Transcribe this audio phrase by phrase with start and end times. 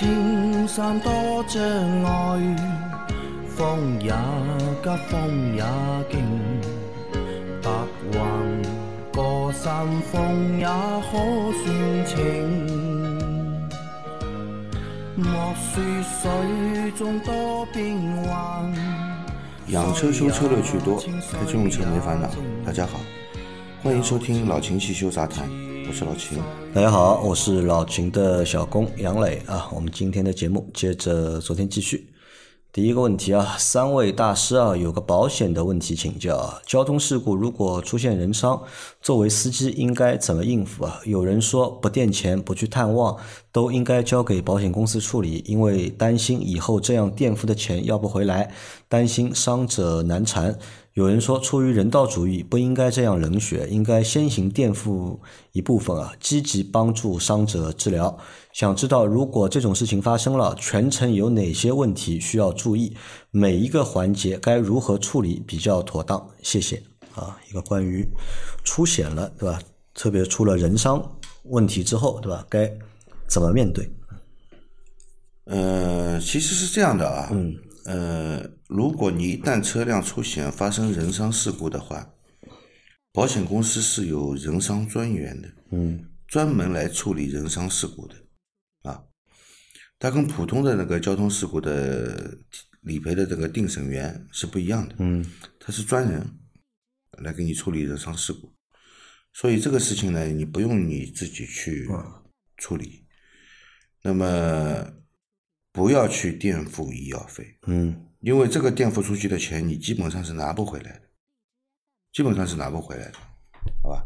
[0.00, 1.12] 莫说青山多
[1.46, 1.62] 障
[2.04, 2.40] 碍，
[3.46, 4.10] 风也
[4.82, 5.62] 急，风也
[6.10, 6.18] 劲，
[7.62, 7.70] 白
[8.12, 8.18] 云
[9.12, 11.12] 过山峰也可
[11.62, 12.16] 算情。
[15.16, 18.72] 莫说水中多变幻。
[19.66, 20.98] 养车修车乐趣多，
[21.30, 22.28] 开车用车没烦恼。
[22.64, 22.98] 大家好，
[23.82, 25.46] 欢迎收听老秦汽修杂谈，
[25.90, 26.38] 我是老秦。
[26.72, 29.68] 大家好，我是老秦的小工杨磊啊。
[29.74, 32.06] 我们今天的节目接着昨天继续。
[32.72, 36.62] 第一个问题啊，三位大师啊，有个保险的问题请教啊。
[36.64, 38.62] 交通事故如果出现人伤，
[39.02, 41.00] 作为司机应该怎么应付啊？
[41.04, 43.16] 有人说不垫钱、不去探望，
[43.50, 48.54] 都应该交给保险公司处理，因为担心以后这样垫付的钱要不回来，
[48.88, 50.56] 担心伤者难缠。
[50.94, 55.20] 有人说，出于人道主义，不应该这样冷血，应该先行垫付
[55.52, 58.18] 一部分啊，积极帮助伤者治疗。
[58.52, 62.96] 想知道，如果这种事情发生了，全程有哪些问题需要注意？
[63.30, 66.28] 每一个环节该如何处理比较妥当？
[66.42, 66.82] 谢谢
[67.14, 68.04] 啊，一个关于
[68.64, 69.60] 出险了，对吧？
[69.94, 71.00] 特别出了人伤
[71.44, 72.44] 问题之后，对吧？
[72.48, 72.68] 该
[73.28, 73.88] 怎么面对？
[75.44, 82.14] 呃，其实是这样的啊，嗯，呃，如果你一旦车辆出险发生人伤事故的话，
[83.12, 88.14] 保险公司是有人伤专员的，嗯，专门来处理人伤事故的，
[88.82, 89.02] 啊，
[89.98, 92.38] 它跟普通的那个交通事故的
[92.82, 95.24] 理赔的这个定审员是不一样的，嗯，
[95.58, 96.24] 他是专人
[97.18, 98.52] 来给你处理人伤事故，
[99.32, 101.88] 所以这个事情呢，你不用你自己去
[102.56, 103.06] 处理，
[104.02, 104.99] 那么。
[105.72, 111.00] 不要去垫付医药费，嗯，因为这个垫付出去的钱，你基本上是拿不回来的，
[112.12, 113.12] 基本上是拿不回来的，
[113.82, 114.02] 好吧？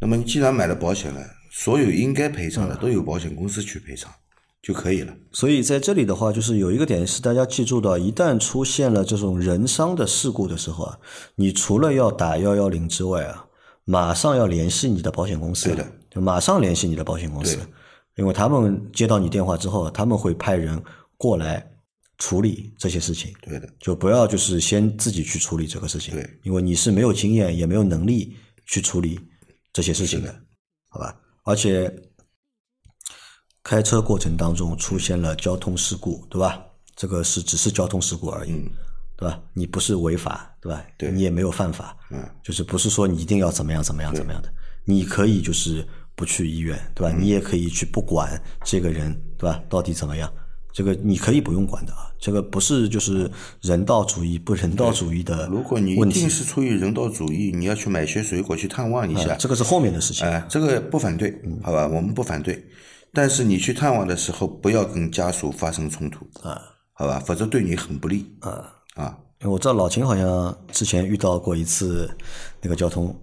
[0.00, 4.12] 那么你既然买了保险了，所有应该赔偿的都有保险公司去赔偿
[4.60, 5.16] 就可以了。
[5.30, 10.98] 所以在这里的话，就是有一个点是大家记住的：一旦出现了这种人伤的事故的时候啊，
[11.36, 13.46] 你除了要打幺幺零之外啊，
[13.84, 17.58] 马上要联系你的保险公司，对的，就马上联系你的保险公司。
[18.16, 20.80] 因为他们接到你电话之后，他们会派人
[21.16, 21.68] 过来
[22.18, 23.34] 处理这些事情。
[23.42, 26.14] 对的，就不要就是先自己去处理这个事情。
[26.14, 28.36] 对，因为你是没有经验也没有能力
[28.66, 29.18] 去处理
[29.72, 30.32] 这些事情的，
[30.88, 31.16] 好吧？
[31.42, 31.92] 而且
[33.64, 36.64] 开车过程当中出现了交通事故，对吧？
[36.94, 38.52] 这个是只是交通事故而已，
[39.16, 39.42] 对吧？
[39.52, 40.86] 你不是违法，对吧？
[40.96, 44.48] 对，你也没有犯法，嗯，就是不是说你一定要怎么样怎么样怎么样的，
[44.84, 45.84] 你可以就是。
[46.14, 47.16] 不去医院，对吧？
[47.18, 49.60] 你也可以去不管这个人，对吧？
[49.68, 50.32] 到底怎么样？
[50.72, 52.10] 这个你可以不用管的啊。
[52.18, 53.30] 这个不是就是
[53.60, 60.26] 人道主义不人道主义的如果你一定是出于人道主义，你要去买些水果去探望一下，这个是后面的事情。
[60.26, 61.86] 哎，这个不反对，好吧？
[61.86, 62.64] 我们不反对。
[63.12, 66.60] 但是你去探望的时候，不要跟家属发生冲突啊，
[66.94, 67.22] 好吧？
[67.24, 69.18] 否则对你很不利啊啊！
[69.42, 72.10] 我知道老秦好像之前遇到过一次
[72.62, 73.14] 那个交通。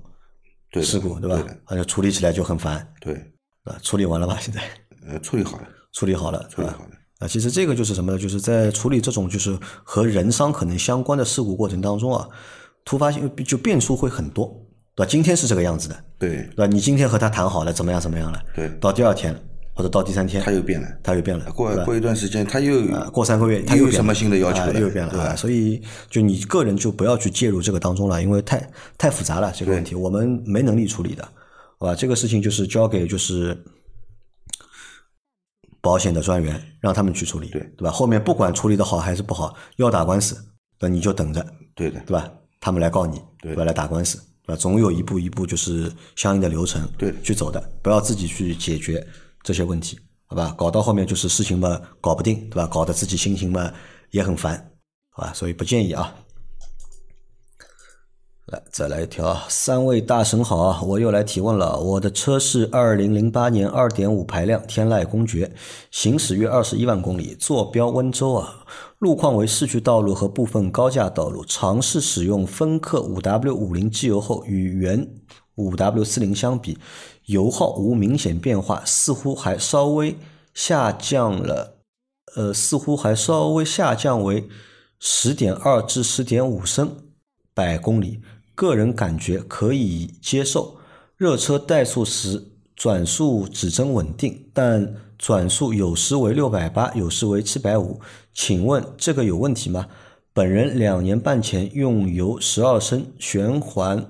[0.80, 1.44] 事故对吧？
[1.66, 2.88] 而且处理起来就很烦。
[3.00, 3.16] 对，
[3.64, 4.38] 啊，处理完了吧？
[4.40, 4.62] 现在？
[5.08, 6.92] 呃，处理好了，处理好了，处理好了。
[7.18, 8.18] 啊，其实这个就是什么呢？
[8.20, 12.30] 就是在处理这种就是和人伤可能相关的事故过程当中啊，
[12.86, 14.46] 突发性就变数会很多，
[14.96, 15.10] 对吧？
[15.10, 16.68] 今天是这个样子的，对，对吧？
[16.68, 18.40] 你今天和他谈好了，怎么样怎么样了？
[18.56, 19.36] 对，到第二天。
[19.74, 21.52] 或者到第三天，他又变了，他又变了。
[21.54, 24.80] 过过一段时间，他又过三个月，他又什么新的要求了？
[24.80, 25.36] 又变了。
[25.38, 31.24] 所以，就你个人就不要去介入这个当中了，因为太太复杂了这个问题，我们没能力处理的，
[31.80, 31.96] 好吧？
[31.96, 33.58] 这个事情就是交给就是
[35.80, 37.92] 保险的专员，让他们去处理，对对吧？
[37.92, 40.38] 后面不管处理的好还是不好，要打官司，
[40.80, 42.30] 那你就等着，对的，对吧？
[42.60, 43.64] 他们来告你，对吧？
[43.64, 44.20] 来打官司？
[44.60, 49.02] 总有一步一步就是相应的流程，对，去走的，不要自己去解决
[49.44, 50.00] 这些问题。
[50.26, 52.66] 好吧，搞到后面就是事情嘛，搞不定，对吧？
[52.68, 53.70] 搞得自己心情嘛
[54.12, 54.72] 也很烦，
[55.10, 55.34] 好吧？
[55.34, 56.16] 所以不建议啊。
[58.48, 60.82] 来，再来一条，三位大神好啊！
[60.82, 61.80] 我又来提问了。
[61.80, 65.54] 我的车是二零零八年二点五排量天籁公爵，
[65.90, 68.66] 行驶约二十一万公里，坐标温州啊，
[69.00, 71.46] 路况为市区道路和部分高架道路。
[71.46, 75.08] 尝试使用芬克五 W 五零机油后，与原
[75.56, 76.78] 五 W 四零相比。
[77.26, 80.18] 油耗无明显变化，似乎还稍微
[80.54, 81.78] 下降了，
[82.36, 84.48] 呃，似乎还稍微下降为
[85.00, 86.98] 十点二至十点五升
[87.54, 88.22] 百公里，
[88.56, 90.78] 个人感觉可以接受。
[91.16, 98.00] 热车怠速时转速指针稳定，但转速有时为六百八，有时为七百五。
[98.34, 99.88] 请问这个有问题吗？
[100.34, 104.10] 本人两年半前用油十二升循环。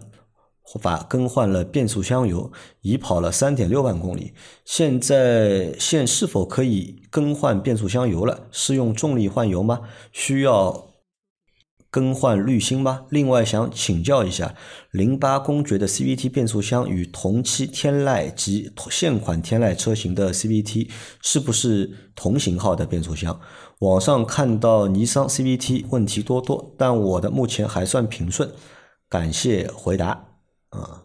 [0.80, 2.52] 法更换了变速箱油，
[2.82, 4.34] 已跑了三点六万公里。
[4.66, 8.48] 现在现是否可以更换变速箱油了？
[8.52, 9.82] 是用重力换油吗？
[10.12, 10.88] 需要？
[11.90, 13.02] 更换滤芯吗？
[13.10, 14.56] 另外想请教一下，
[14.92, 20.90] 零八公爵的 CVT 变速箱与同期天籁及现款天籁车型的 CVT
[21.22, 23.38] 是不是同型号的变速箱？
[23.80, 28.50] 网上看到尼桑 CVT 问题多多，但我的目前还算平顺。
[29.10, 30.31] 感谢回答。
[30.72, 31.04] 啊，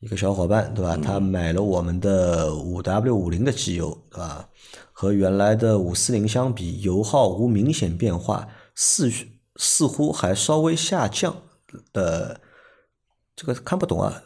[0.00, 0.98] 一个小伙伴对吧？
[1.02, 4.48] 他买了我们的五 W 五零的机油，对吧？
[4.92, 9.10] 和原来的五四零相比，油耗无明显变化，似。
[9.60, 11.36] 似乎还稍微下降
[11.92, 12.40] 的，
[13.34, 14.22] 这个看不懂啊。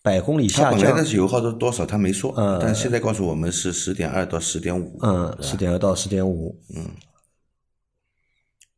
[0.00, 1.84] 百公里下降，本来的油耗是多少？
[1.84, 4.98] 他没说，但现在告诉我们是十点二到十点五。
[5.02, 6.58] 嗯，十点二到十点五。
[6.74, 6.88] 嗯，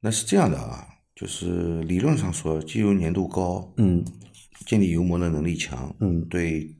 [0.01, 0.85] 那是这样的啊，
[1.19, 4.05] 就是理论上说，机油粘度高，嗯，
[4.67, 6.73] 建立油膜的能力强，嗯，对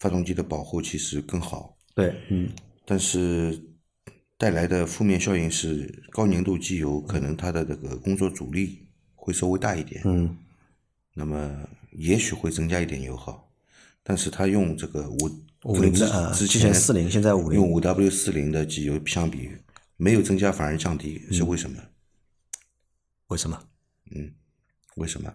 [0.00, 1.76] 发动机的保护其实更好。
[1.94, 2.48] 对，嗯，
[2.84, 3.64] 但是。
[4.40, 8.86] 带来的负面效应是高粘度机油可能它的这个工作阻力
[9.16, 10.38] 会稍微大一点，嗯，
[11.12, 11.58] 那么
[11.90, 13.50] 也许会增加一点油耗，
[14.00, 15.16] 但是它用这个五
[15.64, 19.50] 五零的之前四零现在五零用五 W 四零的机油相比
[19.96, 21.82] 没有增加反而降低是为什么？
[23.26, 23.60] 为什么？
[24.14, 24.32] 嗯，
[24.96, 25.32] 为什么？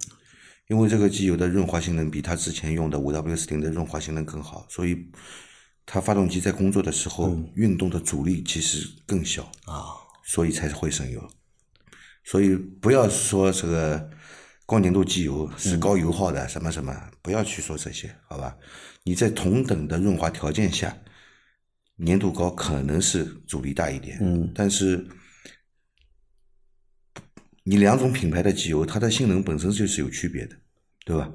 [0.68, 5.12] 因为这个机油的润滑性能比它之前用的五 W 四零的润滑性能更好，所以。
[5.86, 9.84] 它发动机在工作的时候，运动的阻力其实更小啊，
[10.24, 11.22] 所以才会省油。
[12.24, 14.10] 所以不要说这个
[14.66, 18.58] 高粘度机油是高油耗的什么什么，不要去说这些，好吧？
[19.04, 20.98] 你在同等的润滑条件下，
[22.06, 25.06] 粘度高可能是阻力大一点，嗯，但是
[27.64, 30.56] 你两种品牌的机油，它的性能本身就是有区别的，
[31.06, 31.32] 对吧？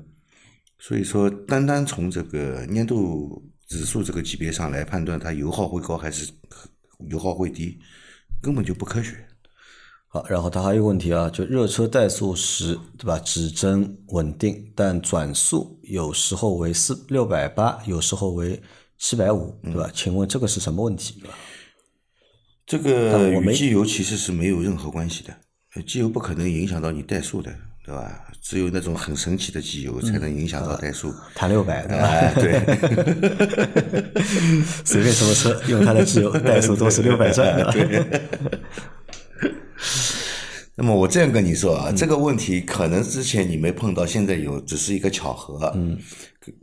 [0.78, 3.44] 所以说，单单从这个粘度。
[3.68, 6.26] 指数这个级别上来判断它油耗会高还是
[7.10, 7.78] 油耗会低，
[8.40, 9.22] 根本就不科学。
[10.06, 13.18] 好，然后它还有个问题啊，就热车怠速时，对吧？
[13.18, 18.58] 指针稳定，但转速有时候为四六百八，有时候为
[18.96, 19.90] 七百五，对吧？
[19.92, 21.22] 请问这个是什么问题？
[22.64, 25.38] 这个与机油其实是没有任何关系的，
[25.82, 27.52] 机油不可能影响到你怠速的。
[27.84, 28.20] 对吧？
[28.42, 31.10] 只有那种很神奇的机油才能影响到怠速。
[31.34, 32.34] 碳六百，对吧？
[32.34, 32.60] 对。
[34.84, 37.56] 随便什么车用它的机油，怠速都是六百转。
[37.72, 38.04] 对。
[40.76, 45.72] 那么我这样跟你说啊，这个问题可能之前你没碰到，现在有，只是一个巧合。
[45.74, 45.98] 嗯。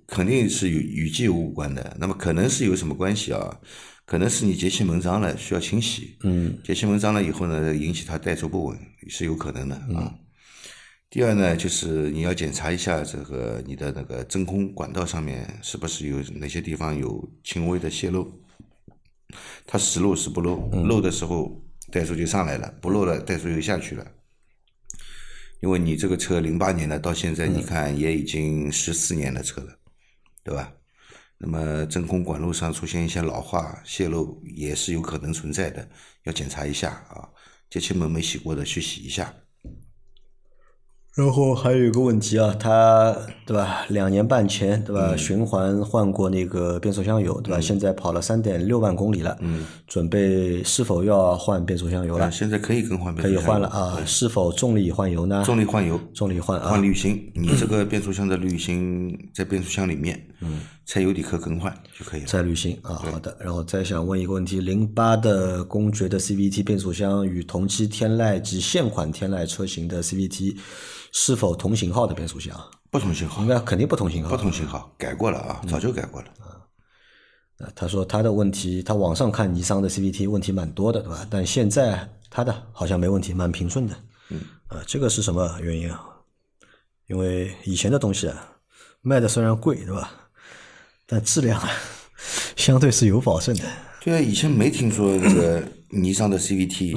[0.05, 1.97] 肯定是与与机油无关的。
[1.99, 3.57] 那么可能是有什么关系啊？
[4.05, 6.17] 可能是你节气门脏了，需要清洗。
[6.23, 6.57] 嗯。
[6.63, 8.79] 节气门脏了以后呢，引起它怠速不稳，
[9.09, 10.13] 是有可能的啊。
[11.09, 18.31] 第二呢，就是你要检查一下这个你的那个真空管道上面是不是有哪些地方有轻微的泄漏。
[19.65, 24.05] 它时漏时不漏，漏的时候怠速就上来了，不漏了怠速又下去了。
[25.61, 29.79] 因为你这个车零八年的到现在，你看也已经十四年的车了，
[30.43, 30.71] 对吧？
[31.37, 35.87] 那么真空管路上出现一些老化泄漏也是有可能存在的，
[36.23, 37.29] 要检查一下啊。
[37.69, 39.33] 节气门没洗过的去洗一下。
[41.15, 43.15] 然后还有一个问题啊，他
[43.45, 43.85] 对吧？
[43.87, 45.15] 两年半前对吧？
[45.15, 47.61] 循环换过那个变速箱油对吧？
[47.61, 52.29] 现在跑了三点六万公里了，嗯，准备是否要换变速箱油了？
[52.29, 54.03] 现在可以更换变速箱，可以换了啊？
[54.05, 55.41] 是否重力换油呢？
[55.45, 56.69] 重力换油，重力换啊？
[56.69, 62.27] 换滤芯，你这个变速箱的滤芯在变速箱里面，嗯，拆油底壳更换就可以了。
[62.27, 63.35] 拆滤芯啊，好的。
[63.39, 70.57] 然后再想问一个问题：零八的公爵的 CVT 变速箱与同期天籁及现款天籁车型的 CVT。
[71.17, 72.53] 是否同型号的变速箱？
[72.91, 74.29] 不同型号，应该肯定不同型号。
[74.29, 76.27] 不同型号，改过了啊，早就改过了。
[77.57, 81.25] 啊，他说他的问题，他网上看尼桑的 CVT 问题蛮多的，对吧？
[81.29, 83.95] 但现在他的好像没问题，蛮平顺的。
[84.29, 86.03] 嗯，啊，这个是什么原因啊？
[87.07, 88.57] 因为以前的东西啊，
[89.01, 90.24] 卖的虽然贵，对吧？
[91.07, 91.69] 但质量啊，
[92.55, 93.63] 相对是有保证的。
[94.03, 95.63] 对啊，以前没听说这个。
[95.89, 96.93] 尼桑的 CVT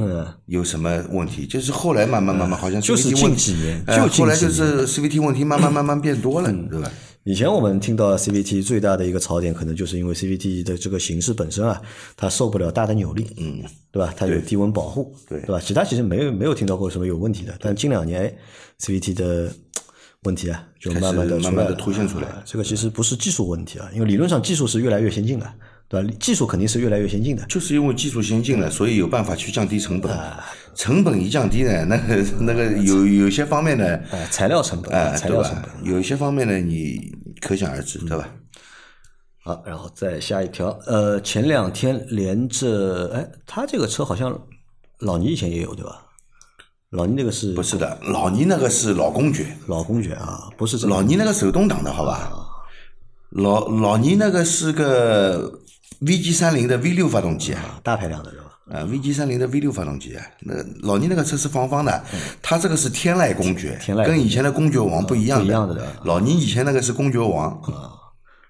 [0.47, 1.47] 有什么问题？
[1.47, 6.91] 就是后来慢慢慢慢，好像就是近几年，就后来就是 CVT 问题慢慢慢慢变多了，对吧？
[7.23, 11.81] 以前我们听到 CVT 最大的一个槽点，可能就是因为 CVT 的这个形式本身啊，
[12.17, 13.63] 它受不了大的扭力，嗯，
[13.93, 14.13] 对吧？
[14.17, 15.61] 它有低温保护，对对吧？
[15.65, 18.35] 其他其实没有没有听到过什么有问题的，但近两年
[18.81, 19.53] CVT 的
[20.23, 22.29] 问题啊，就慢慢的慢慢的凸显出来。
[22.45, 25.53] 这个其实不是技术问题啊，因为理论上技术是越来越先进的。
[25.91, 26.15] 对吧？
[26.21, 27.43] 技术肯定是越来越先进的。
[27.47, 30.15] 就是因为技术先进了，所以有办法去降低成本。
[30.75, 35.91] 成本一降低呢，那个那个有有些方面呢，哎，材料成本，哎，材料成本。
[35.91, 37.11] 有一些方面呢，你
[37.41, 38.29] 可想而知，对吧？
[39.43, 44.39] 好，然后再下一条，呃，前两天连着，哎，他这个车好像
[44.99, 46.03] 老倪以前也有，对吧？
[46.91, 47.99] 老倪那个是不是的？
[48.03, 52.33] 老倪那个是老公爵，老公爵啊，不是老倪那个手动挡的好吧？
[53.31, 55.53] 老老倪那个是个
[56.01, 58.45] VG 三零的 V 六发动机啊，大排量的是吧？
[58.71, 62.03] 啊，VG 三零的 V 六发动机啊，那老倪那个车是方方的，
[62.41, 65.45] 它这个是天籁公爵，跟以前的公爵王不一样的。
[65.45, 65.87] 一样的。
[66.05, 67.51] 老倪以前那个是公爵王。
[67.65, 67.93] 啊，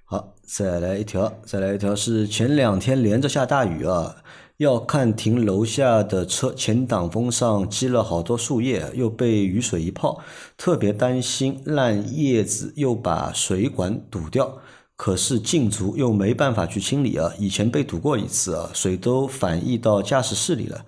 [0.05, 4.15] 好，再来一条，再来一条是前两天连着下大雨啊。
[4.59, 10.21] 要看停楼下的车，前挡风上积了好多树叶，又被雨水一泡，
[10.57, 14.59] 特别担心烂叶子又把水管堵掉。
[14.97, 20.85] 可是进足又没办法去清理啊，以前被堵过一次啊，水都反溢到驾驶室里了，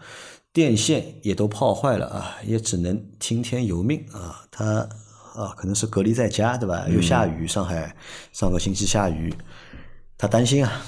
[0.52, 4.44] 电线也都泡坏了啊，也只能听天由命啊。
[4.50, 4.88] 他
[5.36, 6.88] 啊，可能是隔离在家对吧？
[6.88, 7.94] 又下雨，上海
[8.32, 9.32] 上个星期下雨，
[10.18, 10.82] 他担心啊。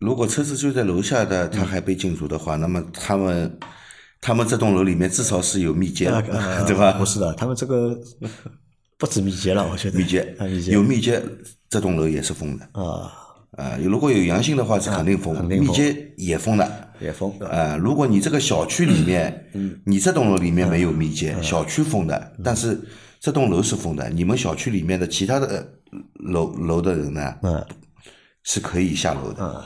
[0.00, 3.58] 如果车子就在楼下的，他还被禁足的话，那么他们
[4.20, 6.22] 他们这栋楼里面至少是有密接的，
[6.66, 6.92] 对吧？
[6.92, 7.96] 不是的，他们这个
[8.98, 9.98] 不止密接了，我觉得。
[9.98, 10.36] 密接
[10.70, 11.22] 有密接，
[11.68, 12.68] 这栋楼也是封的。
[12.72, 13.12] 啊。
[13.58, 13.76] 啊！
[13.82, 17.76] 如果有阳性的话，是肯定封，密接也封的，也封啊。
[17.76, 19.50] 如果你这个小区里面，
[19.84, 22.80] 你这栋楼里面没有密接，小区封的，但是
[23.18, 25.66] 这栋楼是封的，你们小区里面的其他的
[26.14, 27.66] 楼楼的人呢，嗯，
[28.44, 29.64] 是可以下楼的。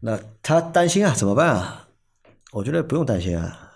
[0.00, 1.88] 那他担心啊，怎么办啊？
[2.52, 3.70] 我觉得不用担心啊，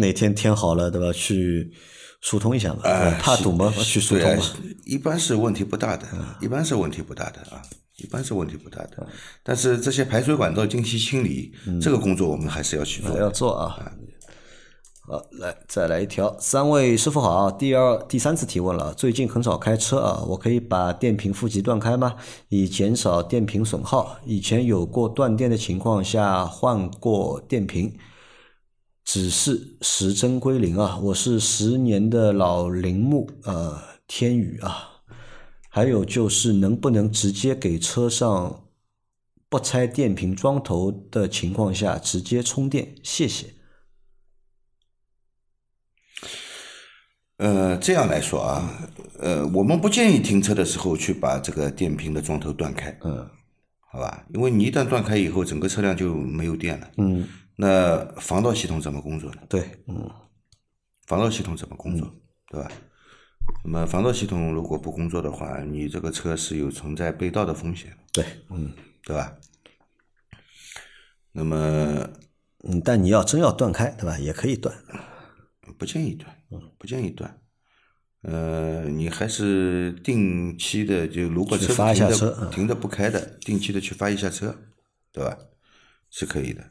[0.00, 1.12] 哪天天好了，对吧？
[1.12, 1.72] 去
[2.20, 2.80] 疏通一下嘛，
[3.20, 4.44] 怕堵嘛，去疏通嘛。
[4.84, 6.06] 一般是问题不大的，
[6.40, 7.62] 一般是问题不大的啊，
[7.98, 9.06] 一般是问题不大的。
[9.42, 13.92] 但是这些排水管道定期清理，这个工作我们还是要去做，要做啊。
[15.10, 18.94] 好，来再来一条，三位师傅好，第二第三次提问了。
[18.94, 22.14] 最近很少开车啊，我可以把电瓶负极断开吗？
[22.48, 24.16] 以减少电瓶损耗。
[24.24, 27.92] 以前有过断电的情况下换过电瓶，
[29.04, 30.96] 只是时针归零啊。
[31.02, 33.76] 我是十年的老铃木呃
[34.06, 35.02] 天宇啊。
[35.68, 38.60] 还有就是能不能直接给车上
[39.48, 42.94] 不拆电瓶桩头的情况下直接充电？
[43.02, 43.46] 谢谢。
[47.40, 48.70] 呃，这样来说啊，
[49.18, 53.26] 呃，我们不建议停车的时候去把这个电瓶的桩头断开，嗯，
[53.80, 59.38] 好吧，因为你一旦断开以后，整个车辆就没有电了，嗯，那防盗系统怎么工作呢？
[59.48, 60.06] 对，嗯，
[61.06, 62.14] 防盗系统怎么工作，
[62.50, 62.70] 对吧？
[63.64, 68.70] 那么防盗系统如果不工作的话，你这个车是有存在被盗的风险，对，嗯，
[69.02, 69.32] 对吧？
[71.32, 71.56] 那么，
[72.64, 74.18] 嗯，但你要真要断开，对吧？
[74.18, 74.76] 也可以断。
[75.78, 76.30] 不建议断，
[76.78, 77.38] 不建议断。
[78.22, 84.54] 呃，你还是定期的，就如果车停的停的不开的，定期的去发一下车，
[85.10, 85.36] 对吧？
[86.10, 86.62] 是可以的。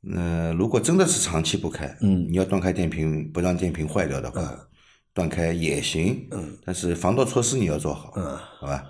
[0.00, 4.68] 那如果真的是长期不开，嗯，你要断开电瓶，不让电瓶坏掉的话，
[5.12, 8.84] 断开也行，嗯，但是防盗措施你要做好，嗯，好吧？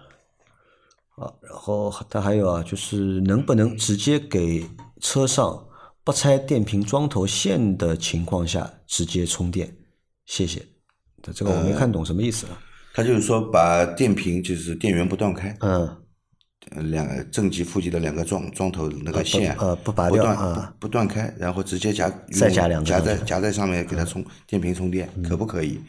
[1.11, 4.67] 好，然后他还有啊，就是能不能直接给
[5.01, 5.67] 车上？
[6.05, 9.75] 不拆电瓶桩头线的情况下直接充电，
[10.27, 10.63] 谢谢。
[11.35, 12.61] 这个我没看懂什么意思啊？
[12.93, 15.97] 他就是说把电瓶就是电源不断开，嗯，
[16.93, 25.81] 两正极负极的两个桩桩头那个线呃不拔掉啊，不断开，然后直接夹再夹两夹在夹在上面给它充电瓶充电，可不可以？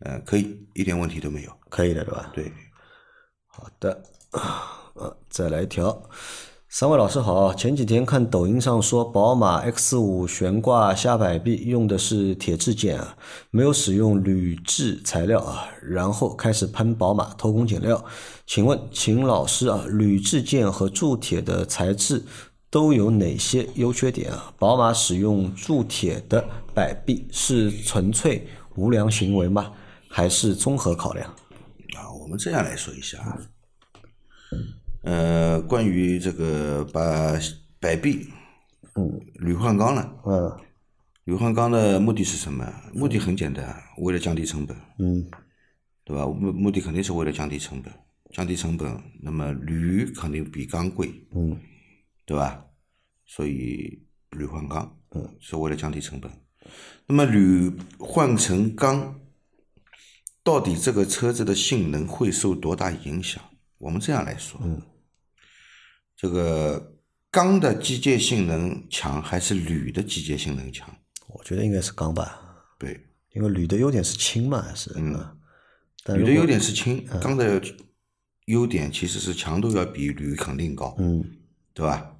[0.00, 2.30] 呃，可以，一点问题都没有，可以的，对吧？
[2.34, 2.52] 对，
[3.46, 4.02] 好的，
[4.92, 6.10] 呃，再来一条。
[6.78, 13.16] 三位老师好，前几天看抖音上说宝马 X 五悬挂下摆臂用的是铁质件啊，
[13.50, 18.04] 没有使用铝制材料啊，然后开始喷宝马偷工减料。
[18.46, 22.22] 请问秦老师啊，铝制件和铸铁的材质
[22.68, 24.52] 都有哪些优缺点啊？
[24.58, 29.72] 宝马使用铸铁的摆臂是纯粹无良行为吗？
[30.10, 31.26] 还是综合考量？
[31.96, 33.38] 啊，我们这样来说一下啊。
[35.06, 37.38] 呃，关于这个把
[37.78, 38.26] 摆臂，
[38.96, 40.60] 嗯，铝换钢了，嗯，
[41.22, 42.66] 铝换钢的目的是什么？
[42.92, 45.24] 目的很简单，为了降低成本，嗯，
[46.04, 46.26] 对吧？
[46.26, 47.92] 目目的肯定是为了降低成本，
[48.32, 51.56] 降低成本，那么铝肯定比钢贵，嗯，
[52.24, 52.64] 对吧？
[53.26, 56.28] 所以铝换钢，嗯，是为了降低成本。
[57.06, 59.20] 那么铝换成钢，
[60.42, 63.40] 到底这个车子的性能会受多大影响？
[63.78, 64.82] 我们这样来说，嗯。
[66.16, 66.94] 这个
[67.30, 70.88] 钢的机械性能强还是铝的机械性能强？
[71.28, 72.40] 我觉得应该是钢吧，
[72.78, 75.36] 对，因为铝的优点是轻嘛，是嗯，
[76.16, 77.60] 铝的优点是轻，钢的
[78.46, 81.22] 优点其实是强度要比铝肯定高，嗯
[81.74, 82.16] 对吧？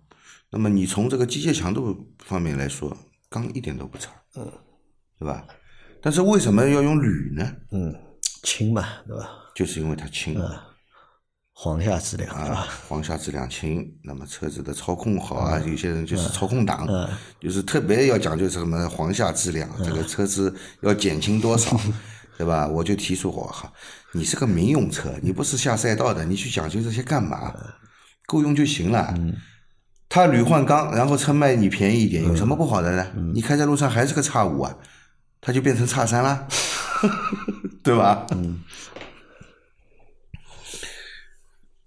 [0.51, 2.95] 那么你从这个机械强度方面来说，
[3.31, 4.53] 钢一点都不差，嗯，
[5.19, 5.47] 对吧？
[6.03, 7.57] 但是为什么要用铝呢？
[7.71, 7.95] 嗯
[8.43, 9.31] 轻嘛，对吧？
[9.55, 10.35] 就是因为它轻
[11.59, 12.29] 簧下质量？
[12.37, 16.87] 啊，簧下质量轻，那么车子的操控好啊，有些人就是操控党，
[17.41, 21.81] 就是特别要讲究什么簧下质量，这个车子要减轻多少，
[22.37, 22.69] 对吧？
[22.69, 23.73] 我就提出我靠，
[24.13, 27.55] 你是个民用车，你不是下赛道的，你去讲究这些干嘛？
[28.27, 29.15] 够用就行了。
[30.11, 33.07] 他铝换钢，然后车卖你便宜一点，有什么不好的呢？
[33.33, 34.77] 你开在路上还是个叉五啊，
[35.41, 36.47] 它就变成叉三了，
[37.83, 38.27] 对吧？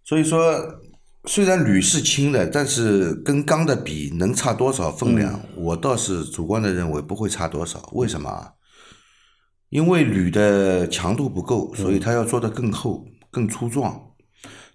[0.09, 0.81] 所以说，
[1.25, 5.39] 虽然铝是轻的，但是跟钢的比能差多少分量？
[5.55, 7.87] 我倒是主观的认为不会差多少。
[7.91, 8.53] 为什么啊？
[9.69, 14.15] 因为铝的强度不够，所以它要做的更厚、更粗壮。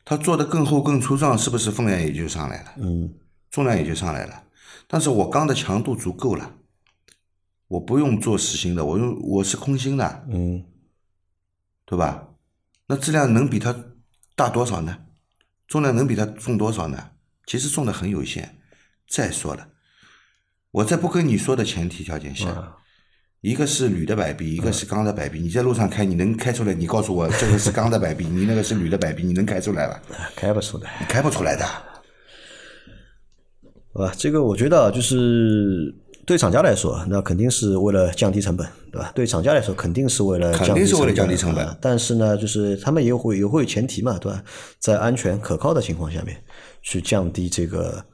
[0.05, 2.71] 它做的更厚、更粗壮，是不是分量也就上来了？
[2.79, 3.13] 嗯
[3.51, 4.45] 重量也就上来了。
[4.87, 6.49] 但是我钢的强度足够了，
[7.67, 10.65] 我不用做实心的，我用我是空心的，嗯
[11.85, 12.29] 对吧？
[12.87, 13.75] 那质量能比它
[14.37, 14.99] 大多少呢？
[15.69, 17.11] 重量能比它重多少呢？
[17.47, 18.59] 其实重的很有限。
[19.07, 19.69] 再说了，
[20.71, 22.77] 我在不跟你说的前提条件下，
[23.43, 26.73] 一个是铝的摆臂，一个是钢的摆臂，你在路上开，你能开出来？
[26.73, 30.03] 你告诉我，这个是钢的摆臂， 你那个是铝的摆臂，你能开出来吧？
[30.35, 30.91] 开不出来。
[31.01, 31.67] 你开不出来的。
[33.93, 35.95] 好吧，这个我觉得啊，就是
[36.27, 39.13] 对厂家来说，那肯定是为了降低成本，对吧？
[39.15, 44.43] 对厂家来说，肯定是为了肯降低定是为了降低成成本啊但是呢，就是他们也会也会有前提嘛，对吧？
[44.79, 46.37] 在安全可靠的情况下面，
[46.83, 48.05] 去降低这个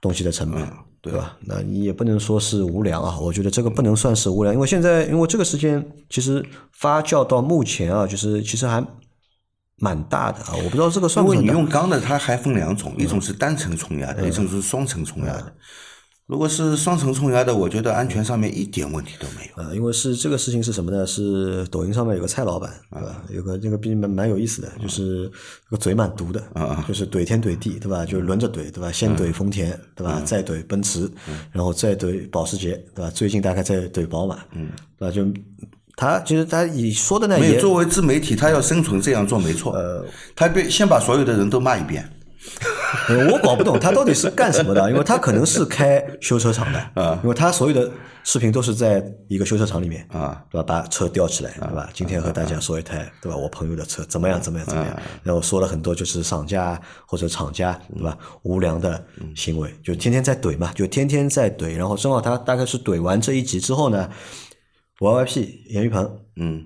[0.00, 0.66] 东西的成本。
[1.02, 1.36] 对吧？
[1.42, 8.84] 那你也不能说是无良啊，我觉得这个不能算是无良，因为现在因为这个事件其实发酵到目前啊，就是其实还
[9.76, 15.52] 蛮大的啊，我不知道这个算因为你不算大用钢的，它还分两种，一种是单层冲压的，一种是双层冲压的。
[16.26, 19.62] 如果是双层冲压的，我觉得安全上面一点问题都没有。
[19.62, 21.06] 呃，因为是这个事情是什么呢？
[21.06, 23.22] 是抖音上面有个蔡老板，对吧？
[23.30, 25.30] 有个这个毕竟蛮蛮有意思的，就是
[25.70, 26.42] 这个嘴蛮毒的，
[26.88, 28.04] 就是怼天怼地，对吧？
[28.04, 28.90] 就轮着怼，对吧？
[28.90, 30.20] 先怼丰田，对吧？
[30.24, 31.08] 再怼奔驰，
[31.52, 33.10] 然后再怼保时捷，对吧？
[33.10, 35.14] 最近大概在怼宝马，嗯，对吧？
[35.14, 35.24] 就
[35.94, 39.72] 他其实他以说的呢也没有，作为自媒体，他要生存这样做没错。
[39.74, 42.04] 呃他被先把所有的人都骂一遍。
[43.08, 47.90] 呃我搞不懂他到底是干什么的，因为他可能是开修车厂的，啊因为他所有的
[48.24, 50.64] 视频都是在一个修车厂里面，啊，对吧？
[50.66, 51.88] 把车吊起来，对吧？
[51.92, 53.36] 今天和大家说一台，对吧？
[53.36, 54.96] 我朋友的车怎么样，怎么样，怎么样？
[55.22, 58.16] 然后说了很多就是商家或者厂家，对吧？
[58.42, 61.76] 无良的行为，就天天在怼嘛，就天天在怼。
[61.76, 64.10] 然后正好他大概是怼完这一集之后呢
[64.98, 66.64] ，YYP 严玉鹏嗯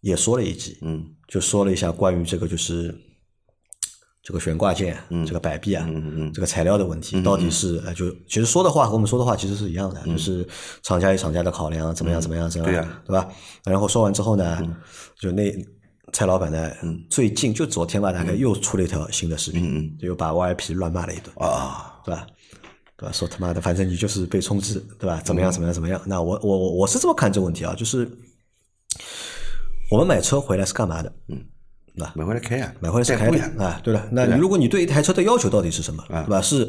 [0.00, 2.94] 也说了一集，嗯就说了一下关于这个就是
[4.28, 4.94] 这个悬挂件、
[5.26, 10.46] 这个摆臂啊、嗯这个材料的问题，到底是呃，就其实说的话和我们说的话其实是一样的，就是
[10.82, 13.26] 厂家有厂家的考量，怎么样怎么样怎么样，嗯对吧？
[13.64, 14.60] 然后说完之后呢，
[15.18, 15.50] 就那
[16.12, 16.70] 蔡老板呢，
[17.08, 22.26] 最近就昨天吧，大概又出了一条新的视频，嗯就又把 YIP 乱骂了一顿，啊，对吧？
[22.98, 23.12] 对吧？
[23.12, 25.22] 说他妈的，反正你就是被充值，对吧？
[25.24, 25.98] 怎么样怎么样怎么样？
[26.04, 28.06] 那我我我我是这么看这个问题啊，就是
[29.90, 31.10] 我们买车回来是干嘛的？
[32.14, 36.40] 买回来开呀，买回来是开的啊，对了，那你如果你对一台车的要求到底是什么，对吧？
[36.40, 36.64] 是，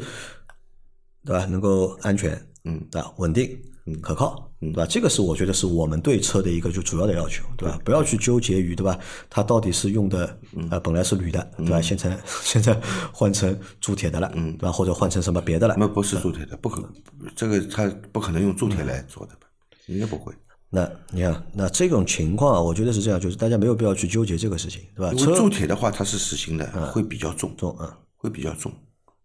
[1.24, 1.44] 对吧？
[1.46, 2.32] 能够安全，
[2.64, 3.12] 嗯，对吧？
[3.18, 4.86] 稳定，嗯，可靠，对吧？
[4.86, 7.78] 这个是我觉得是我们对车的一个就主要的要求，对吧？
[7.84, 8.98] 不要去纠结于，对吧？
[9.28, 10.38] 它到底是用的
[10.70, 11.80] 呃本来是铝的，对吧？
[11.80, 12.78] 现在现在
[13.12, 14.72] 换成铸铁的了，嗯对吧？
[14.72, 16.90] 或者换成什么别的了，那不是铸铁的，不可能，
[17.36, 19.46] 这个它不可能用铸铁来做的吧？
[19.86, 20.32] 应该不会，
[20.70, 25.12] 那你看，那这种情况啊，我觉得是这样，就是大家没有必要去纠结这个事情，对吧？
[25.14, 27.98] 车因为铸铁的话它是实心的，会比较重，重啊。
[28.22, 28.70] 会比较重，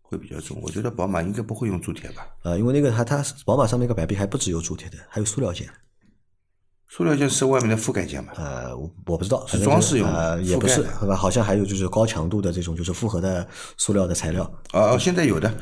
[0.01, 0.57] 会比较重。
[0.61, 2.25] 我觉得宝马应该不会用铸铁吧？
[2.43, 5.69] 啊，因为那个它它宝马上面一个摆臂还不只有铸铁的，还有塑料件。
[6.87, 8.31] 塑料件是外面的覆盖件嘛？
[8.37, 11.13] 呃，我我不知道，是装饰用的呃，也不是，对吧？
[11.13, 14.43] 好像还有就是高强度的这种就是复合的塑料的材料。
[14.71, 15.53] 啊，哦现在有的，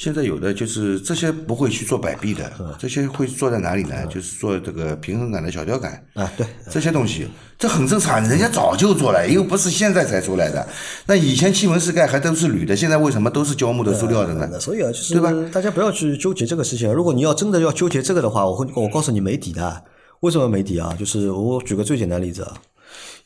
[0.00, 4.06] 现在有的就是这些不会去做摆臂的，这些会做在哪里呢？
[4.06, 10.66] 就是做这个平衡杆的小吊杆啊，对，这些东西，这很正常，人家早就做了，又不是现在才出来的。
[11.04, 14.58] 那以前气门室盖还都是铝的，现在为什么都是胶木的、塑料的呢？
[14.58, 16.90] 所以啊，就是对吧大家不要去纠结这个事情。
[16.90, 19.84] 如果你要真的要纠结这个的话，我会我告诉你没底的。
[20.20, 20.96] 为什么没底啊？
[20.98, 22.54] 就是我举个最简单的例子啊，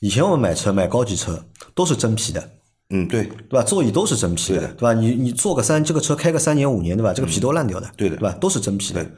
[0.00, 2.50] 以前我们买车买高级车都是真皮的，
[2.94, 3.62] 嗯，对，对吧？
[3.62, 4.92] 座椅都是真皮的，对的对吧？
[4.94, 7.12] 你你坐个三，这个车开个三年五年，对吧？
[7.12, 8.36] 这个皮都烂掉的，对的对吧？
[8.40, 9.10] 都是真皮的，对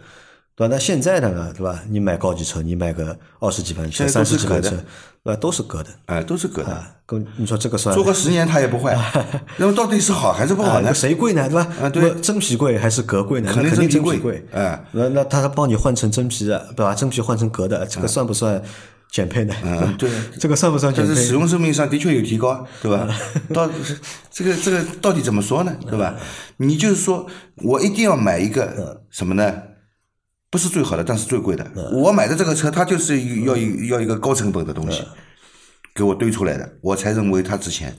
[0.56, 0.74] 对吧？
[0.74, 1.82] 那现在的呢，对吧？
[1.90, 5.36] 你买高级车，你买个二十几万三十几万车，对吧？
[5.36, 6.90] 都是革的哎，都是革的，啊。
[7.04, 8.96] 跟你说这个算做个十年它也不坏，
[9.58, 10.92] 那么到底是好还是不好啊，呢那？
[10.92, 11.48] 谁贵呢？
[11.48, 11.68] 对吧？
[11.80, 13.52] 啊对那真皮贵还是革贵呢？
[13.52, 14.46] 肯定那肯定真真皮贵贵。
[14.52, 16.94] 哎那那他帮你换成真皮的，对吧？
[16.94, 18.60] 真皮换成革的，这个算不算
[19.10, 19.54] 减配呢？
[19.64, 20.10] 嗯，对。
[20.38, 21.08] 这个算不算减配？
[21.08, 23.08] 但是使用寿命上的确有提高，对吧？
[23.54, 23.70] 到
[24.30, 25.74] 这个这个到底怎么说呢？
[25.88, 26.14] 对吧？
[26.58, 27.26] 你就是说
[27.62, 29.62] 我一定要买一个什么呢？
[30.48, 31.66] 不是最好的，但是最贵的。
[31.92, 35.02] 我买的这个车，它就是要要一个高成本的东西，
[35.94, 37.94] 给我堆出来的，我才认为它值钱。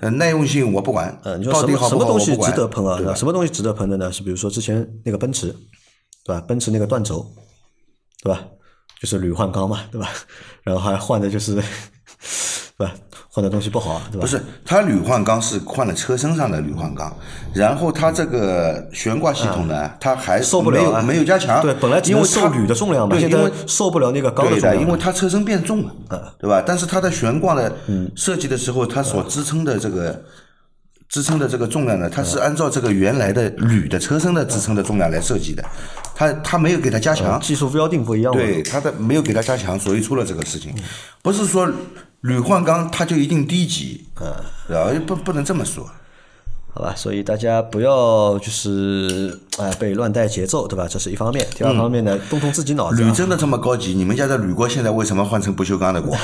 [0.00, 2.96] 呃，耐用性我不管，呃，你说到什么底好好什么东西值得喷啊？
[2.98, 3.14] 对吧？
[3.14, 4.12] 什么东西值得喷的呢？
[4.12, 5.54] 是比如说之前那个奔驰，
[6.24, 6.40] 对吧？
[6.42, 7.24] 奔驰那个断轴，
[8.22, 8.44] 对吧？
[9.02, 10.08] 就是铝换钢嘛，对吧？
[10.62, 11.56] 然后还换的就是，
[12.78, 12.92] 对吧？
[13.28, 14.20] 换的东西不好，对吧？
[14.20, 17.12] 不是，它铝换钢是换了车身上的铝换钢，
[17.52, 24.76] 然后它这个悬挂系统呢，它还受不了啊没有没有加强，对，本来只因为受铝的重量嘛，对，现因为在受不了那个钢的。
[24.76, 26.62] 因为它车身变重了，对吧？
[26.64, 27.74] 但是它的悬挂的
[28.14, 30.22] 设计的时候，它所支撑的这个
[31.08, 35.64] 支撑的这个重量呢，它是按照这个原来的铝的车身的支撑的重量来设计的，
[36.14, 38.40] 它它没有给他加强，技术标定不一样嘛。
[38.40, 40.74] 对他的没有给他加强，所以出了这个事情。
[41.22, 41.70] 不是说
[42.20, 44.32] 铝换钢它就一定低级，嗯，
[44.68, 44.92] 然后？
[45.06, 45.88] 不不能这么说。
[46.74, 50.86] 好吧，所以大家不要就是哎、被乱带节奏，对吧？
[50.88, 51.46] 这是一方面。
[51.54, 53.06] 第二方面呢，动动自己脑子、啊。
[53.06, 53.92] 铝真的这么高级？
[53.92, 56.16] 你们家的铝锅现在为什么换成不锈钢的锅？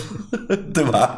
[0.72, 1.16] 对吧？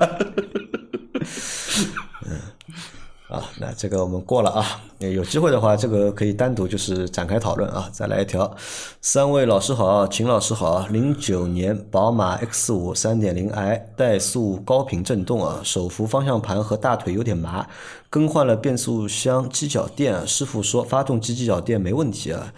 [3.29, 7.91] 啊，那这个我们过了啊，有机会的话，这个可以单独就是展开讨论啊。
[7.93, 8.57] 再来一条，
[9.01, 17.67] 三位老师好，秦老师好，零九年宝马 X 五三点零 i 怠速高频震动啊，手扶方向盘和大腿有点麻，
[18.09, 22.53] 更换了变速箱机脚垫，师傅说发动机机脚垫没问题啊。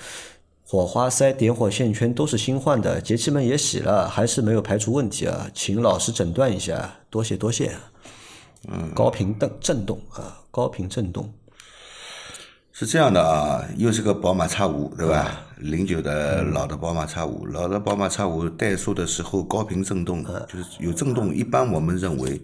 [0.66, 7.72] 火花塞、点火线圈都是新换的，节气门也洗了，还是没有排除问题啊，请老师诊断一下，多谢多谢。
[8.66, 11.32] 嗯，高频的震动啊，高频震动。
[12.72, 15.40] 是这样的啊，又是个宝马叉五，对吧？
[15.58, 22.40] 零九的老的宝马叉五，老的宝马叉五怠速的时候高频震动，就是有震动，一般我们认为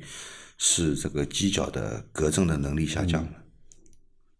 [0.59, 3.31] 是这个机脚的隔震的能力下降了。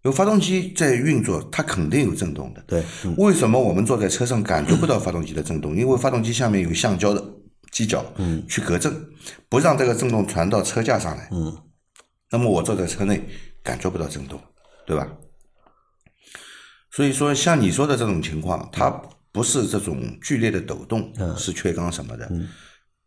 [0.03, 2.65] 有发动机在运作，它肯定有震动的。
[2.67, 2.85] 对，
[3.17, 5.77] 为什么我们坐在车上感觉不到发动机的震动？
[5.77, 7.25] 因为发动机下面有橡胶的
[7.75, 8.91] 机脚，嗯，去隔震，
[9.49, 11.29] 不让这个震动传到车架上来。
[11.33, 11.53] 嗯，
[12.31, 13.29] 那么我坐在车内
[13.65, 14.41] 感觉不到震动，
[14.87, 15.09] 对吧？
[16.93, 18.89] 所以说，像你说的这种情况，它
[19.33, 22.31] 不是这种剧烈的抖动，是缺缸什么的。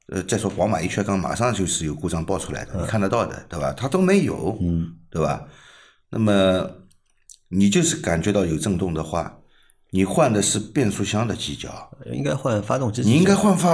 [0.10, 3.71] 呃，再说宝马一缺缸，马上就是有故障报出来的，你看得到的，对吧？
[3.71, 5.47] 它都没有，嗯，对吧？
[6.10, 6.69] 那么
[7.47, 9.39] 你就是感觉到有震动的话，
[9.91, 13.01] 你换的是变速箱的机脚，应该换发动机。
[13.03, 13.73] 你应该换发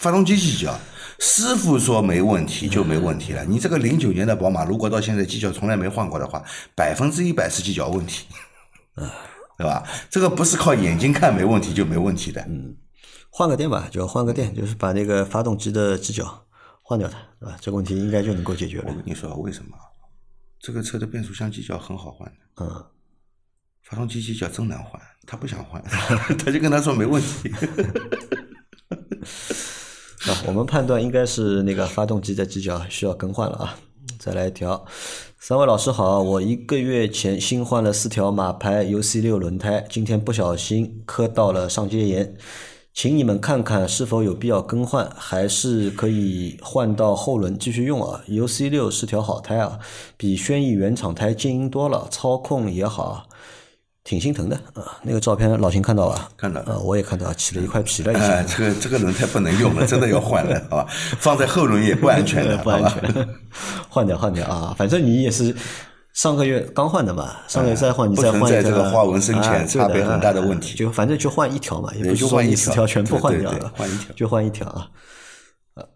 [0.00, 0.78] 发动机机脚。
[1.20, 3.44] 师傅说没问题就没问题了。
[3.44, 6.44] 你这个零九年的宝马，如果到现在机脚从来没换过的话，
[6.76, 8.26] 百分之一百是机脚问题，
[9.58, 9.82] 对吧？
[10.08, 12.40] 这个不是靠眼睛看没问题就没问题的。
[12.42, 12.76] 嗯
[13.30, 16.46] 换个电吧，就换个电，就是把那个发动机的机脚
[16.82, 17.56] 换掉它，对吧？
[17.60, 18.94] 这个问题应该就能够解决了我。
[18.94, 19.76] 跟你说为什么？
[20.60, 22.84] 这个车的变速箱机脚很好换的，嗯，
[23.82, 25.82] 发动机机脚真难换，他不想换，
[26.38, 27.52] 他就跟他说没问题。
[30.28, 33.78] 啊， 我们判断应该是那个发动机的机脚需要更换了啊。
[34.18, 34.84] 再来一条，
[35.38, 42.34] 三位老师好，我一个月前新换了四条马牌 UC 六轮胎，今天不小心磕到了上阶岩，
[42.92, 49.78] 请你们看看是否有必要更换，还是可以换到后轮继续用啊？UC 六是条好胎啊，
[50.16, 53.27] 比轩逸原厂胎静音多了，操控也好。
[54.08, 54.96] 挺心疼的啊！
[55.02, 56.30] 那个照片老秦看到吧？
[56.34, 58.24] 看到啊，我也看到，起了一块皮了已经。
[58.24, 60.86] 哎，这个这个轮胎不能用了， 真的要换了，好吧？
[61.20, 62.82] 放在后轮也不安全的， 不安？
[62.88, 63.28] 全，
[63.90, 64.74] 换掉换掉啊！
[64.78, 65.54] 反正你也是
[66.14, 74.88] 上个月刚换的嘛，上个月再换，你再换一存在这个花纹深浅差别很大的问题就反正就换一条嘛，也不是说一条你四条全部换掉了，换一条就换一条啊。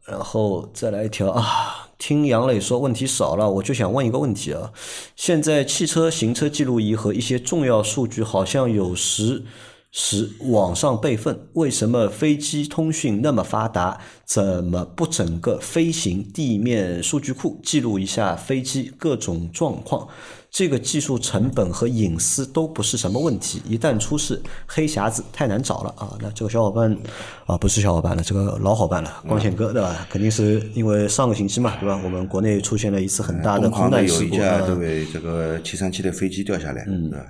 [0.05, 4.73] 然后再来一条啊，听杨磊说问题少了，我就想问一个问题啊，
[5.17, 9.45] 现在汽车行车记录仪和一些重要数据好像有时
[9.91, 20.09] 时网上备份，为什么飞机通讯那么发达，怎么不整个飞行地面数据库记录一下飞机各种状况？
[20.53, 26.15] 这个技术成本和隐私都不是什么问题，一旦出事，黑匣子太难找了啊！
[26.21, 26.95] 那这个小伙伴
[27.47, 30.07] 啊，不是小伙伴了，这个老伙伴了，光线哥对吧？
[30.11, 31.99] 肯定是因为上个星期嘛，对吧？
[32.05, 37.27] 我们国内出现了一次很大的空难事故，有一架对这个七三七的飞机掉下来，对吧？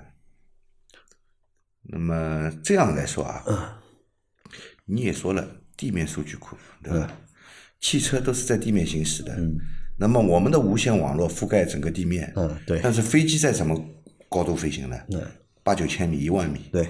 [1.83, 3.79] 那么这样来说啊，
[4.85, 7.09] 你也说了，地面数据库对吧？
[7.79, 9.33] 汽车都是在地面行驶的。
[9.99, 12.81] 那么我们的无线网络覆盖整个地面，嗯，对。
[12.83, 13.79] 但是飞机在什么
[14.29, 14.97] 高度飞行呢？
[15.13, 15.23] 嗯，
[15.63, 16.61] 八九千米、一万米。
[16.73, 16.89] 对，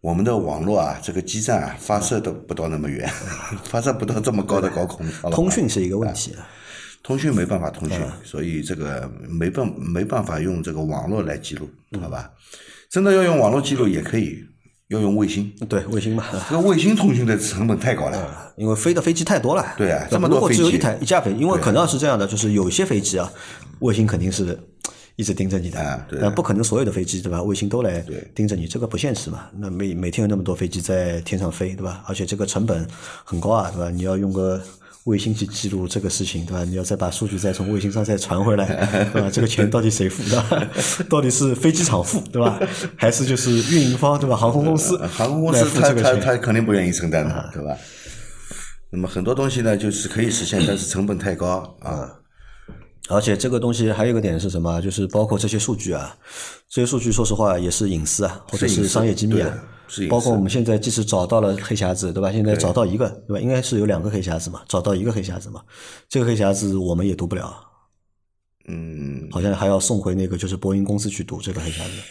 [0.00, 3.08] 我们的网络啊，这个基站啊，发射都不到那么远，
[3.64, 5.04] 发射不到这么高的高空。
[5.30, 6.34] 通讯是一个问题，
[7.02, 11.68] 通讯没办法通讯，所以这个没办没办法用这个网络来记录，
[12.00, 12.30] 好吧？
[12.88, 14.44] 真的要用网络记录也可以。
[14.90, 19.64] 要用卫星，对卫星嘛，这个卫星通讯的成本太高了，因为飞的飞机太多了。
[19.76, 23.32] 对啊，这么多飞机，如果只有一台一架飞，因为可能是这样的，就是有些飞机啊，
[23.78, 24.58] 卫星肯定是
[25.14, 27.40] 一直盯着你的，那不可能所有的飞机对吧？
[27.40, 29.46] 卫星都来盯着你，这个不现实嘛。
[29.56, 32.02] 那每每天有那么多飞机在天上飞，对吧？
[32.08, 32.84] 而且这个成本
[33.22, 33.90] 很高啊，对吧？
[33.90, 34.60] 你要用个。
[35.04, 36.64] 卫星去记录这个事情，对吧？
[36.64, 38.66] 你要再把数据再从卫星上再传回来，
[39.12, 39.30] 对吧？
[39.32, 40.68] 这个钱到底谁付的？
[41.08, 42.60] 到底是飞机场付，对吧？
[42.96, 44.36] 还是就是运营方，对吧？
[44.36, 47.76] 航空公司，航空公司他他他肯定不愿意承担的，对吧？
[48.90, 52.19] 那么很多东西呢，就是可以实现，但是成本太高啊。
[53.10, 54.80] 而且这个东西还有一个点是什么？
[54.80, 56.16] 就是包括这些数据啊，
[56.68, 59.52] 这些数据说实话也是隐私啊，或者是商业机密啊。
[60.08, 62.30] 包括我们现在即使找到了黑匣子，对吧？
[62.30, 63.40] 现在找到一个，对吧？
[63.40, 65.60] 应该是有两个黑匣子嘛，找到一个黑匣子嘛，
[66.08, 67.52] 这个黑匣子我们也读不了。
[68.68, 72.02] 嗯，好像还要送回那个就是波音公司去读这个黑匣子。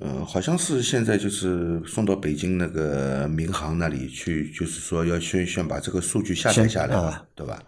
[0.00, 7.60] 嗯，好像是现在就是送到北京那个民航那里去，就是说要先先把这个数据下载下来，对吧？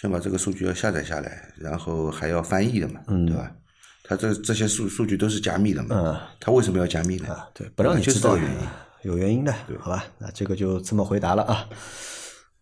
[0.00, 3.50] 先把这个数据要下载下来，然后还要翻译的嘛，嗯对吧？
[4.04, 6.20] 他这这些数数据都是加密的嘛？
[6.38, 7.36] 他为什么要加密呢？
[7.52, 10.04] 对，不让你知道原因，有原因的，好吧？
[10.18, 11.68] 那这个就这么回答了啊。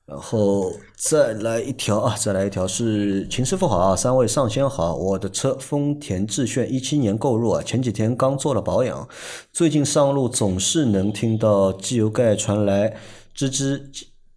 [0.07, 9.09] 然后再来一条啊，再来一条是秦师傅好啊，三位上仙好，我的车丰田致炫一七年购入啊，前几天刚做了保养，
[9.51, 12.95] 最近上路总是能听到机油盖传来
[13.35, 13.81] 吱吱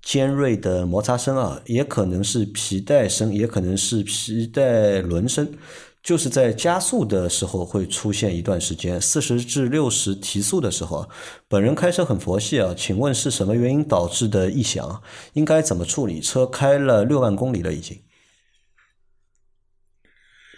[0.08, 5.54] 尖锐的摩擦声啊，也可能是皮带声，也可能是皮带轮声。
[6.02, 11.10] 就是在加速的时候会出现一段时间，四十至六十提速的时候，
[11.50, 15.04] 本人开车很佛系啊，请问是什么原因导致的异响？
[15.34, 16.22] 应该怎么处理？
[16.22, 18.02] 车开了六万公里了已经，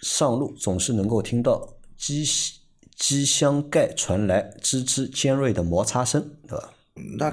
[0.04, 2.24] 上路总是能够听到机
[2.96, 6.74] 机箱盖传来吱吱尖锐的摩擦声，对吧？
[7.18, 7.30] 那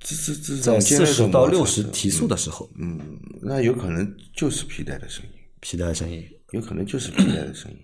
[0.00, 3.00] 这这这在四十到六十提速的时候，嗯，
[3.42, 6.26] 那有可能就是皮带的声音，皮带的声音。
[6.52, 7.78] 有可能就是皮带的声音，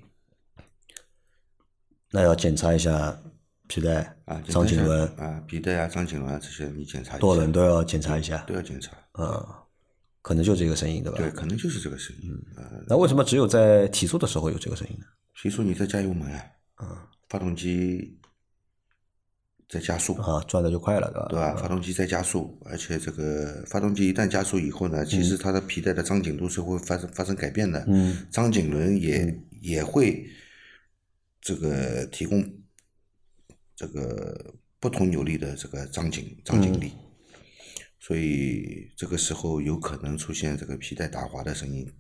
[2.12, 3.20] 那要检查一下
[3.66, 8.92] 皮带啊，张景文啊，皮带啊，张景文啊这些你检查一下，多轮都要检查一下，都要检查。
[9.18, 9.44] 嗯，
[10.22, 11.18] 可能就这个声音对吧？
[11.18, 12.30] 对，可能就是这个声音。
[12.56, 15.04] 嗯，那为什么只有在提速的时候有这个声音呢？
[15.42, 16.44] 提速你在加油门啊，
[16.82, 16.96] 嗯，
[17.28, 18.16] 发动机
[19.72, 21.26] 在加速啊，转的就快了，对吧？
[21.30, 21.56] 对吧？
[21.56, 27.82] 发动机在加速，而且这个发动机一旦加速以后呢，其实它的皮带的张紧度是会发生发生改变的。
[27.88, 30.28] 嗯，张紧轮也也会
[31.40, 32.46] 这个提供
[33.74, 36.92] 这个不同扭力的这个张紧张紧力，
[37.98, 41.90] 所以这个时候有可能出现这个皮带打滑的声音。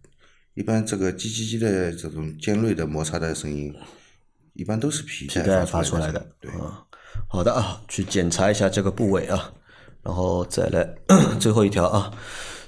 [0.52, 3.74] 一般这个叽叽叽的这种尖锐的摩擦的声音，
[4.52, 6.36] 一般都是皮带发出来的。
[6.38, 6.50] 对。
[7.28, 9.50] 好的啊，去检查一下这个部位啊，
[10.02, 10.86] 然后再来
[11.40, 12.12] 最后一条啊。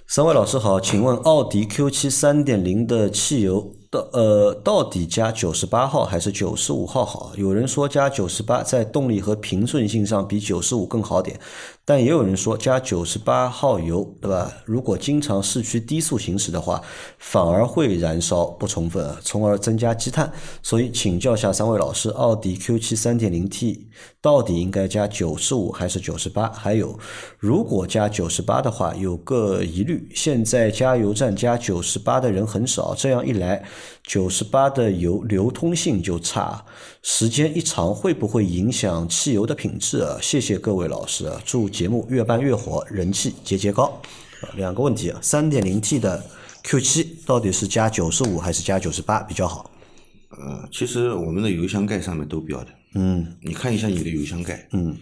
[0.06, 7.32] 三位老师好，请问奥迪 Q 七三点零的汽油到呃到底加九十八号还是九十五号好？
[7.36, 11.40] 有人说加九十八在动力和平顺性上比九十五更好点。
[11.86, 14.50] 但也有人说加九十八号油，对吧？
[14.64, 16.82] 如果经常市区低速行驶的话，
[17.18, 20.32] 反而会燃烧不充分，从而增加积碳。
[20.62, 23.86] 所以请教下三位老师，奥迪 Q 七三点零 T
[24.22, 26.50] 到底应该加九十五还是九十八？
[26.52, 26.98] 还有，
[27.38, 33.62] 如果加九十八的话，有个疑虑，现在加油站加九十八的人很少，这样一来，
[34.04, 36.64] 九十八的油流通性就差，
[37.02, 40.16] 时间一长会不会影响汽油的品质啊？
[40.22, 41.68] 谢谢各位老师啊，祝。
[41.74, 44.00] 节目越办越火，人气节节高。
[44.56, 46.24] 两个问题啊，三点零 T 的
[46.62, 49.68] Q 七到底是加九十五还是加九十八比较好？
[50.30, 52.70] 呃，其实我们的油箱盖上面都标的。
[52.94, 54.68] 嗯，你看一下你的油箱盖。
[54.72, 54.96] 嗯，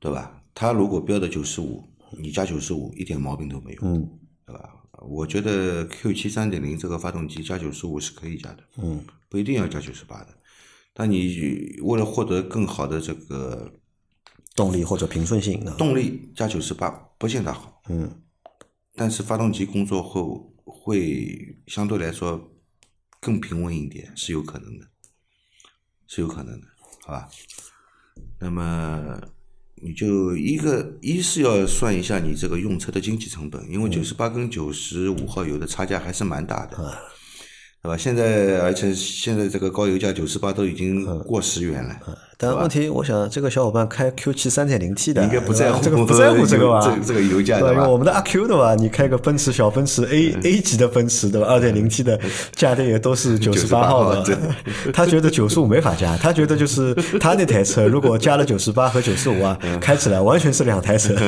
[0.00, 0.42] 对吧？
[0.52, 1.84] 它如果标的九十五，
[2.18, 4.08] 你加九十五一点毛病都没有，嗯
[4.46, 4.70] 对吧？
[5.08, 10.28] 我觉得 Q 七三点零这个发动机加九十五是可以加的，嗯不一定要加九十八的。
[10.94, 13.70] 但你为了获得更好的这个
[14.56, 18.22] 动力或者平顺性呢，动力，加九十八不见得好，嗯。
[18.98, 22.50] 但是发动机工作后会相对来说
[23.20, 24.86] 更平稳一点，是有可能的，
[26.06, 26.66] 是有可能的，
[27.02, 27.28] 好吧？
[28.40, 29.20] 那么
[29.74, 36.98] 你就一个一是要算一下你这个用车的经济成本，因为九十八跟九十五号油的差价还是蛮大的，
[37.86, 37.96] 对吧？
[37.96, 41.94] 现在而且现在这个高油价九十八都已经过十元了，
[42.36, 46.80] 但问题，我想这个小伙伴开 Q 七三点零 T 的，应该不在乎这个不在乎这个吧？
[46.82, 47.74] 这这个油价对吧？
[47.74, 48.74] 因为我们的阿 Q 的吧？
[48.74, 51.46] 你开个奔驰小奔驰 A A 级的奔驰对吧？
[51.46, 52.18] 二点零 T 的
[52.56, 54.36] 加的也都是九十八号的对，
[54.92, 61.14] 他觉得九十五没法加，他觉得就是他那台车如果加了九十八和九十五啊，开起来完全是两台车。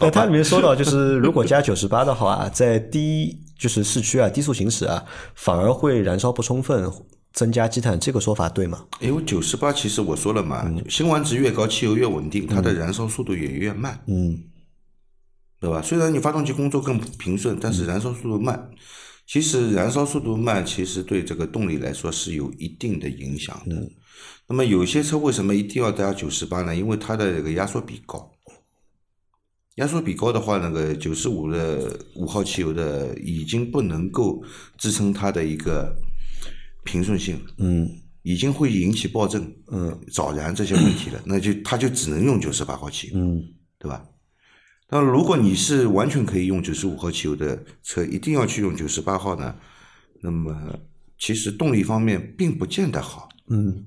[0.00, 6.90] 那它里面说到，就是如果加九十八的话，在低就是市区啊低速行驶啊，反而会燃烧不充分，
[7.34, 8.86] 增加积碳，这个说法对吗？
[9.00, 14.42] 因为九十八其实我说了嘛，辛烷值越高，汽油越稳定，它的燃烧速度也越慢，嗯
[15.60, 15.82] 对吧？
[15.82, 18.70] 虽然你发动机工作更平顺，但是燃烧速度慢。
[19.26, 23.76] 其实燃烧速度慢，其实对这个动力来说是有一定的影响的。
[24.48, 26.74] 那么有些车为什么一定要加九十八呢？
[26.74, 28.28] 因为它的这个压缩比高。
[29.76, 34.42] 压缩比高的话，那个九十五的五号汽油的已经不能够
[34.76, 35.94] 支撑它的一个
[36.84, 37.40] 平顺性。
[37.58, 37.88] 嗯
[38.22, 43.42] 已经会引起爆震、嗯早燃这些问题了， 那就它就只能用九十八号汽油，嗯
[43.78, 44.04] 对吧？
[44.90, 49.54] 那如果你是完全可以用九十五号汽油的车，一定要去用九十八号呢？
[50.20, 50.54] 那么
[51.18, 53.86] 其实动力方面并不见得好，嗯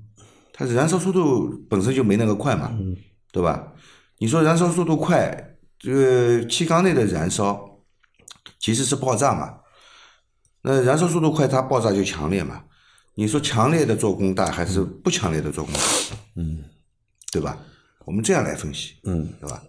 [0.52, 2.96] 它燃烧速度本身就没那个快嘛，嗯
[3.30, 3.72] 对吧？
[4.18, 5.53] 你说燃烧速度快，
[5.84, 7.78] 这个气缸内的燃烧
[8.58, 9.56] 其实是爆炸嘛，
[10.62, 12.64] 那燃烧速度快，它爆炸就强烈嘛。
[13.16, 15.80] 你说强烈的做功大还是不强烈的做功大？
[16.36, 16.64] 嗯
[17.30, 17.58] 对吧？
[18.06, 19.28] 我们这样来分析，嗯。
[19.38, 19.62] 对吧？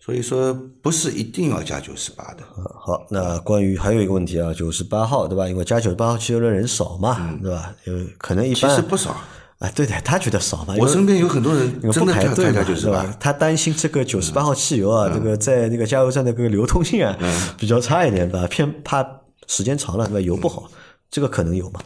[0.00, 2.42] 所以说不是一定要加九十八的，
[2.80, 5.46] 好，那关于还有一个问题啊，九十八号对吧？
[5.46, 7.72] 因为加九十八号汽油的人少嘛，对吧？
[7.84, 9.16] 有可能一般其般实不少。
[9.60, 13.14] 啊，对的，他觉得少嘛，我身边有很多人真的排队嘛，是吧，？
[13.20, 17.14] 他担心这个九十八号汽油啊，这个在那个加油站的这个流通性啊
[17.58, 18.46] 比较差一点，吧？
[18.46, 19.06] 偏怕
[19.46, 20.20] 时间长了，对吧？
[20.20, 20.70] 油不好，
[21.10, 21.80] 这个可能有嘛？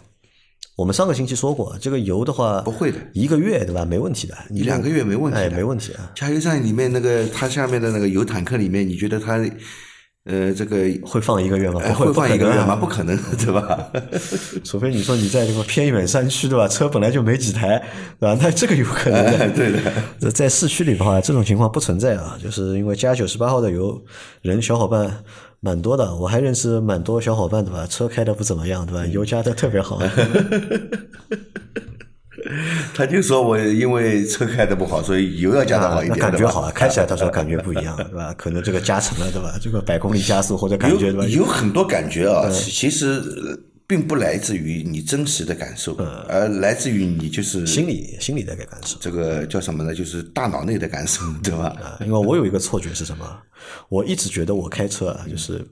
[0.76, 3.84] 我们上个星期说过，这个油的话不会的一个月对吧？
[3.84, 6.12] 没问题的，你一两个月没问题的哎，没问题啊。
[6.14, 9.44] 加油站里面那个它下面的那个油坦克里面，你觉得它
[10.24, 11.80] 呃这个会放一个月吗？
[11.84, 12.74] 哎不会，放一个月吗？
[12.76, 13.90] 不不可能，对吧？
[14.64, 16.66] 除非你说你在这个偏远山区，对吧？
[16.66, 17.78] 车本来就没几台，
[18.18, 18.38] 对吧？
[18.42, 19.38] 那这个有可能的。
[19.38, 19.78] 哎对的。
[20.18, 24.02] 在在市区里的话，这种情况不存在啊，就是因为加九十八号的油，
[24.40, 25.22] 人小伙伴
[25.60, 27.86] 蛮多的，我还认识蛮多小伙伴，对吧？
[27.86, 29.04] 车开的不怎么样，对吧？
[29.06, 30.00] 油加的特别好。
[32.94, 38.34] 他就说我因为车开的不好，所以油要加的好一点，感觉好啊，开起来他说感觉不一样，对吧？
[38.34, 39.58] 可能这个加成了，对吧？
[39.60, 41.24] 这个百公里加速或者感觉，对吧？
[41.24, 45.94] 有有很多感觉啊，其其实呃并不来自于你真实的感受，
[46.28, 48.96] 而来自于你就是心理心理的一个感受。
[49.00, 49.94] 这个叫什么呢？
[49.94, 51.66] 就是大脑内的感受，对吧？
[51.82, 53.26] 啊，因为我有一个错觉是什么？
[53.88, 55.62] 我一直觉得我开车啊，就是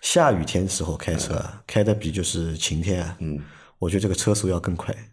[0.00, 3.38] 下雨天时候开车啊，开的比就是晴天啊，嗯，
[3.78, 5.04] 我觉得这个车速要更快，嗯，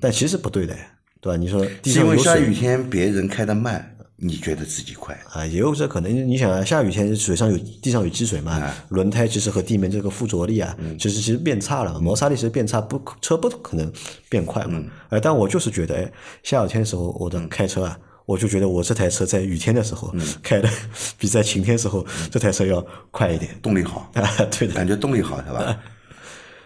[0.00, 0.74] 但其实不对的，
[1.20, 1.36] 对吧？
[1.36, 6.28] 你说地是因为下雨天别人开的慢，你觉得自己快，啊，也有这可能。
[6.28, 13.92] 你想啊，下雨天水上有地上有积水嘛，轮胎其实和地面这个附着力啊，其实其实变差了，摩擦力其实变差，不车不可能
[14.28, 14.82] 变快嘛。
[15.10, 17.98] 哎，但我就是觉得，哎，下雨天的时候我的开车啊。
[18.28, 20.68] 我就觉得我这台车在雨天的时候开的
[21.16, 23.58] 比在晴天时候这台车要快一点。
[23.62, 25.80] 动力好，啊， 对的，感觉动力好，是吧？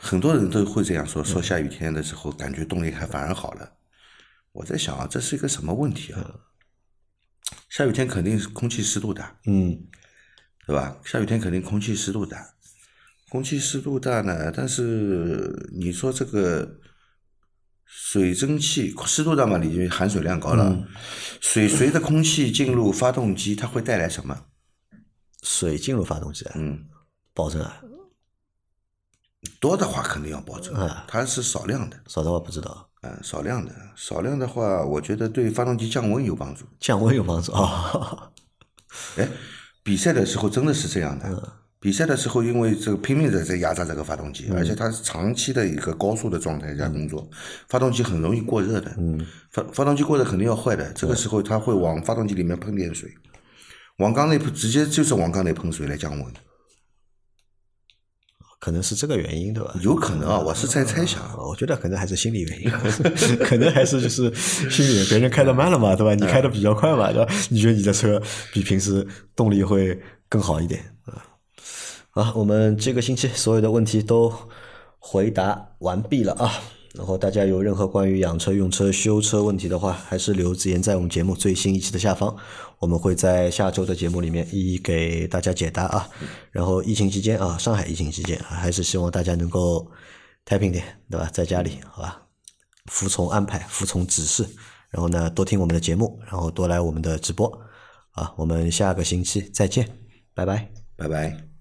[0.04, 3.72] 很多人都会这样说，说下雨天的时候感觉动力还反而好了。
[4.50, 6.40] 我在想啊，这是一个什么问题啊？
[7.70, 9.86] 下雨天肯定是空气湿度大，嗯
[10.66, 10.98] 对吧？
[11.04, 12.54] 下雨天肯定空气湿度大，
[13.30, 16.80] 空气湿度大呢，但是你说这个
[17.84, 20.84] 水蒸气湿度大嘛，里面含水量高了，
[21.40, 24.46] 水随着空气进入发动机，它会带来什么？
[25.44, 26.86] 水进入发动机啊，嗯，
[27.32, 27.80] 保证啊，
[29.60, 36.64] 多的话肯定要保证啊，它是少量的，少的话不知道，嗯，少量的，少量的话，我觉得对发动机降温有帮助。
[36.78, 38.30] 降温有帮助啊。
[39.16, 39.28] 哎，
[39.82, 47.28] 比赛的时候真的是这样的，比赛的时候，因为这个拼命的在压榨这个发动机，而且它是长期的一个高速的状态下工作，
[47.68, 48.94] 发动机很容易过热的。
[48.98, 53.12] 嗯，发发动机过热肯定要坏的，这个时候它会往发动机里面喷点水，
[53.96, 56.32] 往缸内喷，直接就是往缸内喷水来降温。
[58.62, 59.74] 可能是这个原因，对吧？
[59.82, 61.20] 有可能啊，我是在猜想。
[61.36, 62.70] 我觉得可能还是心理原因，
[63.44, 64.32] 可能还是就是
[64.70, 66.14] 心理，别人开的慢了嘛，对吧？
[66.14, 67.32] 你开的比较快嘛，对吧？
[67.50, 69.04] 你觉得你的车比平时
[69.34, 71.26] 动力会更好一点啊？
[72.10, 74.32] 好，我们这个星期所有的问题都
[75.00, 76.52] 回答完毕了啊。
[76.94, 82.36] 然后大家有任何关于养车、用车、修车问题的话，还是留言在我们节目最新一期的下方，
[82.78, 86.08] 我们会在下周的节目里面一一给大家解答啊。
[86.50, 89.90] 然后疫情期间啊，上海疫情期间，还是希望大家能够
[90.44, 91.30] 太平点，对吧？
[91.32, 92.22] 在家里，好吧，
[92.86, 94.46] 服从安排，服从指示，
[94.90, 97.50] 然后呢，多听我们的节目，然后多来我们的直播
[98.10, 98.34] 啊。
[98.36, 99.88] 我们下个星期再见，
[100.34, 101.51] 拜拜，拜拜。